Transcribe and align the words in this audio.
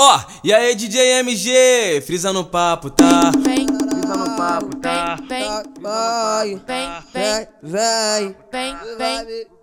Ó, 0.00 0.20
e 0.44 0.54
aí 0.54 0.74
DJ 0.76 1.18
MG, 1.20 2.00
frisa 2.06 2.32
no 2.32 2.44
papo, 2.44 2.88
tá? 2.88 3.32
Vem, 3.38 3.66
Frisa 3.66 4.16
no 4.16 4.36
papo, 4.36 4.76
tá? 4.76 5.16
vem, 5.28 5.44
Vai, 5.80 6.54
vem, 6.66 6.88
vem, 7.12 7.48
vem. 7.62 7.62
vem, 7.62 8.36
vem, 8.52 8.72
Ah, 8.74 8.84
Vem, 8.96 9.16
Oi, 9.18 9.24
vem. 9.24 9.57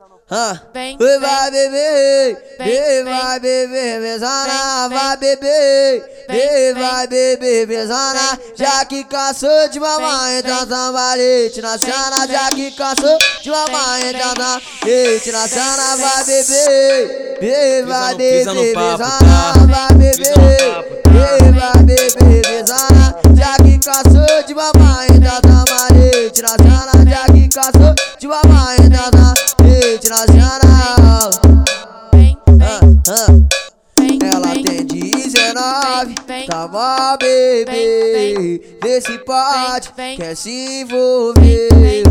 Vai 1.20 1.52
beber, 1.52 2.38
Vem, 2.58 2.68
vem, 2.68 3.04
vai 3.04 3.40
beber, 3.40 4.00
mesana, 4.02 4.90
Vem, 4.90 4.98
vai 4.98 5.18
beber, 5.18 6.04
Vem, 6.28 6.40
vem, 6.40 6.74
vem. 6.74 6.84
vai 6.84 7.08
beber, 7.08 7.68
mesana, 7.68 8.40
já 8.56 8.84
que 8.86 9.04
cansou 9.04 9.70
de 9.70 9.80
mamãe, 9.80 10.40
então 10.40 10.66
vem. 10.66 10.68
sambalete 10.70 11.62
na 11.62 11.78
cena, 11.78 12.26
Vem, 12.26 12.36
já 12.36 12.50
vem. 12.50 12.56
que 12.56 12.72
cansou 12.72 13.18
de 13.44 13.52
mamãe, 13.52 14.10
então 14.10 14.34
sambalete 14.36 15.32
na 15.32 15.48
cena, 15.48 15.96
Vem, 15.96 16.06
vai 16.06 16.26
beber, 16.26 17.38
vem, 17.40 17.86
vai 17.86 18.16
beber, 18.16 18.46
mesana, 18.76 18.98
tá? 18.98 19.54
vai 19.68 19.94
beber, 19.94 20.34
tá? 20.34 20.84
vem, 21.12 21.52
vai 21.52 21.84
beber, 21.84 22.50
mesana, 22.50 23.16
já 23.38 23.58
que 23.58 23.78
cansou 23.78 24.44
de 24.44 24.56
mamãe, 24.56 25.08
então 25.12 25.40
sambalete 25.52 26.42
na 26.42 26.50
cena, 26.50 27.12
já 27.12 27.26
que 27.32 27.48
cansou 27.48 27.94
de 28.18 28.28
mamãe, 28.28 28.76
então 28.80 29.04
sambalete 29.04 29.16
na 29.16 29.25
vem, 32.14 32.38
Ah, 32.62 32.80
vem, 33.98 34.18
ah. 34.22 34.34
Ela 34.34 34.54
tem 34.54 34.86
19, 34.86 36.16
vem, 36.28 36.46
tá 36.48 36.68
mó 36.68 37.18
bebê. 37.18 38.62
Vê 38.82 39.02
se 39.02 39.18
pode, 39.20 39.92
vem, 39.98 40.18
quer 40.18 40.36
se 40.36 40.82
envolver. 40.82 41.70
vem, 41.76 42.04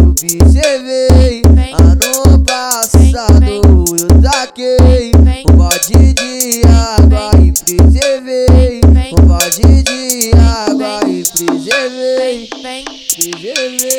Observei, 0.42 1.42
ano 1.78 2.44
passado. 2.44 3.44
Eu 3.44 4.20
taquei 4.22 5.12
vem, 5.22 5.44
um 5.50 5.56
balde 5.56 6.12
de 6.14 6.62
água 6.66 7.30
e 7.40 7.52
preservei. 7.52 8.80
Um 9.18 9.26
balde 9.26 9.82
de 9.82 10.30
água 10.34 11.00
e 11.08 11.22
preservei. 11.22 12.48
Oi, 12.64 13.93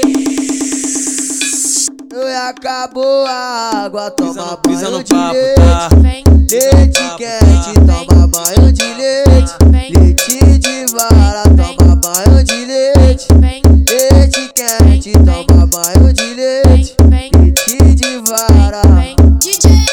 acabou 2.35 3.25
a 3.25 3.85
água, 3.85 4.11
toma 4.11 4.33
no, 4.33 4.59
frisa 4.65 4.85
banho 4.85 4.97
no 4.97 5.03
de 5.03 5.13
papo, 5.13 5.33
leite. 5.33 5.55
tá? 5.55 5.89
vem, 6.01 6.23
Leite 6.51 6.99
papo, 6.99 7.17
quente, 7.17 7.73
tá? 7.87 8.05
toma 8.05 8.27
banho 8.27 8.71
de 8.71 8.83
leite. 8.83 9.53
Vem. 9.71 9.91
Leite 9.93 10.59
de 10.59 10.85
vara, 10.93 11.43
Vem. 11.49 11.75
toma 11.77 11.95
banho 11.95 12.43
de 12.43 12.65
leite. 12.65 13.27
vem, 13.39 13.61
Leite 13.89 14.51
quente, 14.53 15.11
Vem. 15.11 15.45
toma 15.47 15.67
banho 15.67 16.13
de 16.13 16.33
leite. 16.33 16.95
vem, 17.09 17.31
Leite 17.33 17.95
de 17.95 18.17
vara. 18.29 18.81
vem, 18.95 19.15
DJ, 19.39 19.85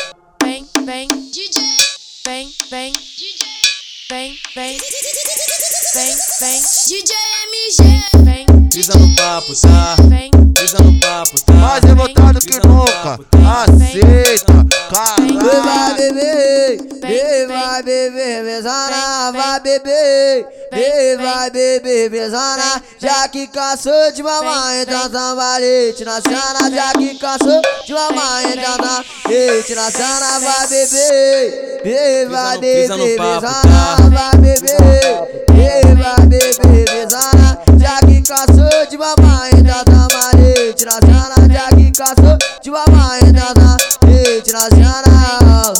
vem, 0.42 0.66
vem, 0.84 1.08
DJ, 1.30 1.62
vem, 2.26 2.48
vem, 2.70 2.92
DJ, 2.92 3.46
vem, 4.10 4.38
vem, 4.54 4.78
vem, 5.94 6.16
vem, 6.40 6.60
DJ 6.86 7.14
MG. 7.52 8.24
vem, 8.24 8.46
Frisa 8.72 8.94
no 8.98 9.14
papo, 9.16 9.52
tá? 9.60 9.96
vem, 10.08 10.30
Frisa 10.56 10.78
no 10.82 10.98
papo, 11.00 11.40
tá? 11.44 11.52
Tá? 13.18 13.64
Aceita, 13.64 14.52
Oi, 14.92 15.60
vai 15.62 15.94
beber, 15.94 16.78
Vem, 17.02 17.46
vai 17.46 17.82
beber, 17.82 18.44
mesana, 18.44 19.32
vai 19.32 19.60
beber, 19.60 20.46
Vem, 20.72 21.16
vai 21.16 21.50
beber, 21.50 22.10
mesana, 22.10 22.82
já 22.98 23.28
que 23.28 23.46
cansou 23.48 24.12
de 24.12 24.22
mamãe, 24.22 24.82
então 24.82 25.02
vem. 25.02 25.12
sambalete 25.12 26.04
na 26.04 26.20
cena, 26.20 26.70
já 26.70 26.92
que 26.92 27.18
cansou 27.18 27.62
de 27.84 27.92
mamãe, 27.92 28.52
então 28.52 28.76
vem. 28.76 29.62
sambalete 29.62 29.74
na 29.74 29.90
cena, 29.90 30.40
vai 30.40 30.66
beber, 30.68 31.80
vem, 31.84 32.28
vai 32.28 32.58
beber, 32.58 32.88
mesana, 32.88 33.40
tá? 33.40 33.96
vai 34.10 34.40
beber, 34.40 35.44
vem, 35.50 35.94
vai 35.96 36.26
beber, 36.26 36.94
mesana, 36.94 37.58
já 37.78 37.98
que 38.06 38.22
cansou 38.22 38.86
de 38.88 38.96
mamãe, 38.96 39.50
sambalete 39.90 40.84
na 40.84 40.92
cena, 40.92 41.02
já 41.02 41.34
que 41.34 41.40
cansou 41.40 41.41
de 42.62 42.70
mamãe, 42.70 43.18
sambalete 43.18 44.52
na 44.52 44.60
cena. 44.60 45.72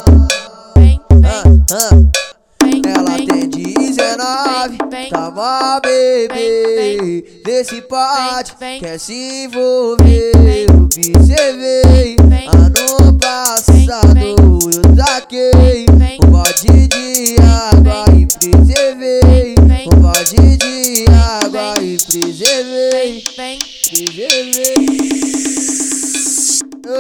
vem, 0.76 1.00
vem, 1.12 1.64
ah. 1.70 1.88
vem, 2.64 2.82
Ela 2.84 3.16
tem 3.18 3.48
19, 3.48 4.78
vem, 4.90 5.08
tá 5.08 5.80
bebê. 5.80 6.98
vem, 6.98 7.24
Vê 7.46 7.64
se 7.64 7.82
pode, 7.82 8.54
vem, 8.58 8.80
quer 8.80 8.98
se 8.98 9.44
envolver. 9.44 10.66
Observei, 10.74 12.16
ano 12.52 13.16
passado 13.16 14.18
eu 14.18 14.96
taquei 14.96 15.86
vem, 15.96 16.18
um 16.24 16.30
balde 16.30 16.88
de 16.88 17.36
água 17.40 18.04
e 18.12 18.26
preservei. 18.26 19.54
Um 19.86 20.00
balde 20.00 20.56
de 20.56 21.04
água 21.12 21.80
e 21.80 21.96
preservei. 21.96 23.24
vem, 23.36 23.58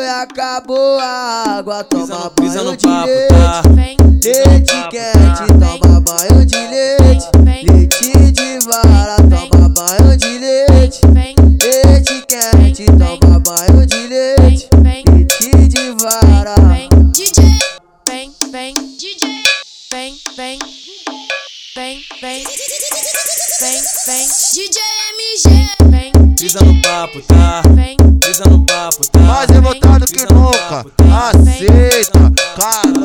Oi, 0.02 0.08
acabou 0.08 0.98
a 0.98 1.44
água, 1.58 1.84
toma 1.84 2.28
banho 2.36 2.64
no 2.64 2.76
de 2.76 2.82
papo, 2.82 3.06
leite. 3.06 3.28
tá? 3.28 3.62
vem, 3.68 3.96
Leite 4.24 4.88
quente, 4.90 5.46
tá? 5.60 5.78
toma 5.78 6.00
banho 6.00 6.44
de 6.44 6.56
leite. 6.56 7.26
Vem. 7.44 7.64
Leite 7.70 8.32
de 8.32 8.58
vara, 8.66 9.16
Vem. 9.22 9.48
toma 9.48 9.68
banho 9.68 10.16
de 10.16 10.38
leite. 10.40 11.00
vem, 11.06 11.36
Leite 11.62 12.26
quente, 12.26 12.84
Vem. 12.84 12.98
toma 12.98 13.38
banho 13.38 13.86
de 13.86 14.06
leite. 14.08 14.68
vem, 14.82 15.04
Leite 15.08 15.68
de 15.68 15.92
vara. 16.02 16.54
vem, 16.66 16.88
DJ, 17.12 17.44
vem, 18.08 18.32
vem, 18.50 18.74
DJ, 18.74 19.44
vem, 19.92 20.18
vem, 20.36 20.58
vem, 21.76 22.04
vem, 22.20 22.44
vem, 23.60 23.82
vem, 24.06 24.28
DJ 24.52 24.80
MG. 25.14 25.70
vem, 25.90 26.12
Frisa 26.36 26.58
no 26.64 26.82
papo, 26.82 27.22
tá? 27.22 27.62
vem, 27.76 27.96
Pisa 28.24 28.44
no 28.48 28.64
papo, 28.64 29.04
tá? 29.10 29.18
Mais 29.18 29.50
revoltado 29.50 30.06
que 30.06 30.32
nunca. 30.32 30.86
Aceita, 31.28 32.32
cara. 32.56 33.01